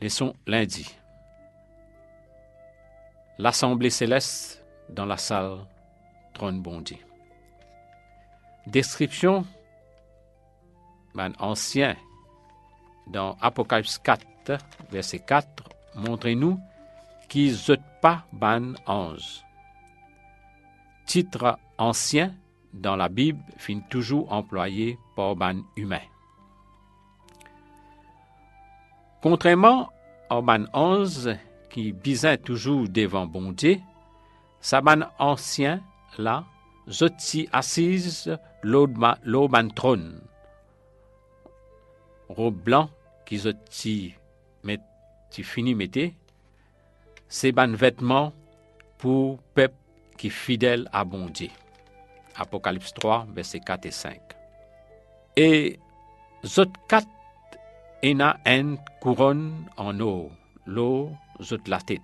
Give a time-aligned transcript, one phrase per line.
[0.00, 0.96] Leçon lundi.
[3.36, 5.58] L'Assemblée céleste dans la salle
[6.32, 6.98] trône bondi.
[8.66, 9.44] Description
[11.14, 11.96] ben, ancien
[13.08, 14.24] dans Apocalypse 4,
[14.90, 16.58] verset 4, montrez-nous
[17.28, 19.44] qui zot pas ban ange.
[21.04, 22.34] Titre ancien
[22.72, 26.00] dans la Bible fin toujours employé par ban humain.
[29.22, 29.90] Contrairement
[30.30, 31.36] au ban 11
[31.68, 33.78] qui bisait toujours devant bon Dieu,
[34.60, 35.82] sa ban ancien
[36.18, 36.44] là,
[36.88, 40.20] zoti assise l'eau ban trône.
[42.28, 42.90] Robe blanc
[43.26, 44.14] qui zoti
[45.42, 45.76] fini
[47.28, 48.32] c'est ban vêtements
[48.98, 49.74] pour peuple
[50.18, 51.30] qui fidèle à bon.
[52.36, 54.20] Apocalypse 3, versets 4 et 5.
[55.36, 55.78] Et
[56.44, 57.06] zot 4
[58.02, 60.30] ena une couronne en eau,
[60.66, 61.10] l'eau
[61.84, 62.00] tête.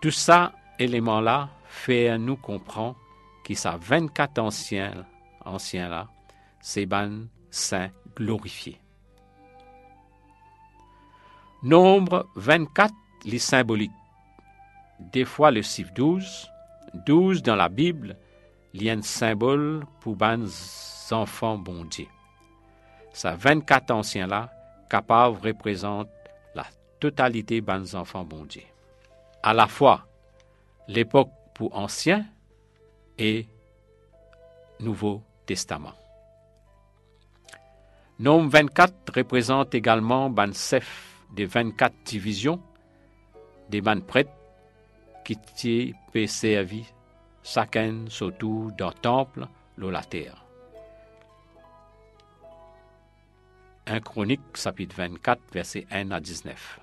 [0.00, 2.96] Tout ça, élément-là, fait nous comprendre
[3.44, 5.06] qu'il ça 24 anciens,
[5.44, 6.08] anciens là,
[6.60, 8.78] c'est ban saints glorifiés.
[11.62, 12.92] Nombre 24,
[13.24, 13.90] les symboliques.
[15.12, 16.48] Des fois le chiffre 12.
[17.06, 18.16] 12 dans la Bible,
[18.74, 20.44] il y symbole pour ban
[21.10, 21.86] enfants bon.
[23.12, 24.50] Ces 24 anciens-là,
[24.88, 26.08] capables représentent
[26.54, 26.66] la
[27.00, 28.46] totalité des enfants bon.
[29.42, 30.06] À la fois
[30.88, 32.24] l'époque pour ancien
[33.18, 33.46] et
[34.80, 35.92] Nouveau Testament.
[38.18, 40.50] Nombre 24 représente également ban
[41.32, 42.60] des 24 divisions
[43.68, 44.30] des ban prêtres
[45.24, 46.84] qui peut servir
[47.42, 49.46] chacun surtout dans le temple,
[49.90, 50.41] la terre.
[53.86, 56.80] 1 Chronique, chapitre 24, versets 1 à 19.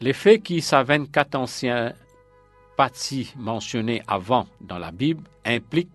[0.00, 1.92] Les faits qui sa 24 anciens
[2.76, 5.92] partis mentionnés avant dans la Bible impliquent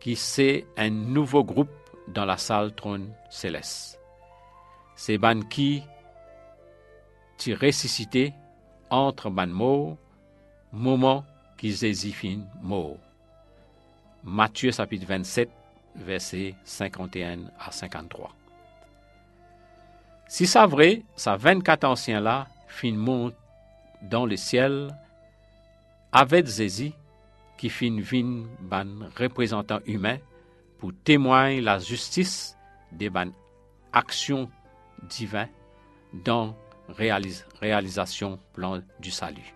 [0.00, 1.68] que c'est un nouveau groupe
[2.06, 4.00] dans la salle trône céleste.
[4.94, 5.82] C'est ban qui
[7.54, 8.32] ressuscité
[8.90, 9.96] entre ban mort,
[10.72, 11.24] moment
[11.56, 12.96] qu'ils hésifin mort.
[14.24, 15.50] Matthieu chapitre 27,
[15.98, 18.34] versets 51 à 53.
[20.28, 23.34] Si ça vrai, ça 24 anciens-là fin montent
[24.02, 24.94] dans le ciel
[26.12, 26.94] avec Zézi
[27.56, 30.18] qui fin vin ban représentant humain
[30.78, 32.56] pour témoigner la justice
[32.92, 33.30] des ban
[33.92, 34.48] actions
[35.08, 35.48] divines
[36.12, 36.54] dans
[36.88, 39.54] réalis réalisation plan du salut.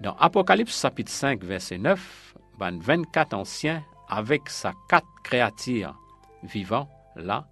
[0.00, 5.96] Dans Apocalypse chapitre 5 verset 9, ban 24 anciens avec sa quatre créatures
[6.42, 7.46] vivantes là,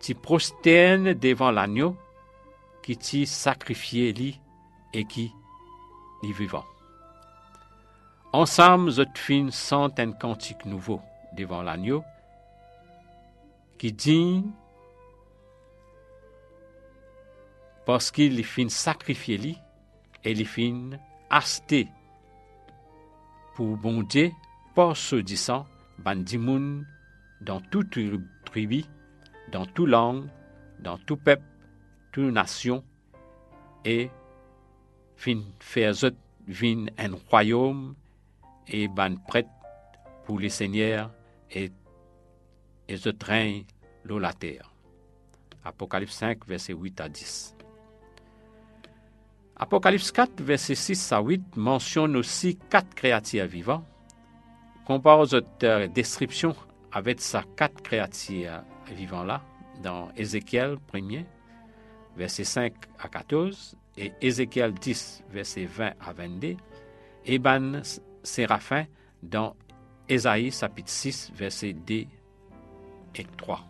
[0.00, 1.96] tu prosternes devant l'agneau
[2.82, 4.14] qui t'y sacrifié
[4.94, 5.34] et qui
[6.22, 6.64] est vivant.
[8.32, 11.00] Ensemble, je fin sont un cantique nouveau
[11.36, 12.02] devant l'agneau
[13.78, 14.44] qui dit
[17.84, 19.56] parce qu'il fin sacrifié
[20.24, 20.90] et il fin
[21.28, 21.88] acheté
[23.54, 24.30] pour bon Dieu
[24.74, 25.66] par ce disant,
[25.98, 26.86] bandimoun
[27.40, 27.98] dans toute
[28.44, 28.84] tribu,
[29.50, 30.28] dans toute langue,
[30.78, 31.42] dans tout peuple,
[32.12, 32.84] toute nation,
[33.84, 34.10] et
[35.16, 35.92] fin faire
[36.46, 37.94] vin un royaume
[38.66, 39.48] et ban prête
[40.24, 41.10] pour les seigneurs
[41.50, 41.70] et,
[42.88, 43.62] et je train
[44.04, 44.72] l'eau la terre.
[45.64, 47.56] Apocalypse 5, verset 8 à 10.
[49.56, 53.84] Apocalypse 4, verset 6 à 8 mentionne aussi quatre créatures vivantes
[54.86, 56.54] compare aux description
[56.92, 58.62] avec sa quatre créatures
[58.92, 59.42] vivant là,
[59.82, 61.24] dans Ézéchiel 1er,
[62.16, 66.56] verset 5 à 14, et Ézéchiel 10, verset 20 à 22,
[67.26, 67.82] et Ban
[68.22, 68.84] Séraphin
[69.22, 69.54] dans
[70.08, 73.60] Ésaïe chapitre 6, verset 2 et 3.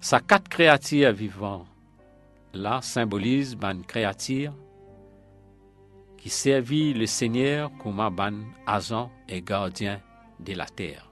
[0.00, 1.66] Sa quatre créatures vivant
[2.54, 4.54] là symbolise ban créature
[6.16, 8.32] qui servit le Seigneur comme un ban
[8.66, 10.00] agent et gardien
[10.40, 11.10] de la terre.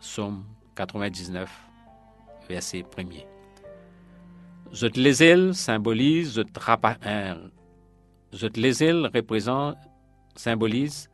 [0.00, 0.44] Somme
[0.74, 1.50] 99,
[2.48, 3.26] verset 1er.
[4.74, 6.44] Zot les ailes symbolise, zot,
[8.56, 9.76] les ailes représente,
[10.34, 11.08] symbolise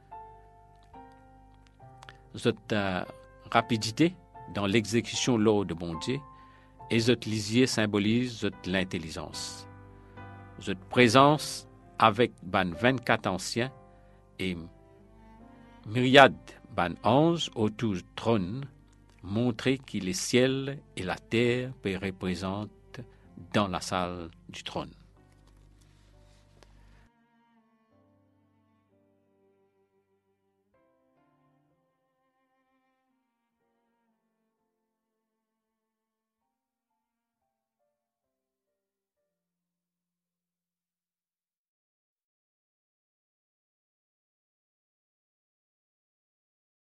[3.51, 4.15] rapidité
[4.55, 6.19] dans l'exécution l'eau de bon Dieu
[6.91, 9.69] et zot lisier symbolise l'intelligence.
[10.61, 11.69] Zot présence
[11.99, 13.71] avec ban 24 anciens
[14.39, 14.57] et
[15.87, 16.35] myriades
[16.75, 18.65] ban ange autour du trône
[19.23, 23.01] montrer que les ciels et la terre représentent
[23.53, 24.91] dans la salle du trône.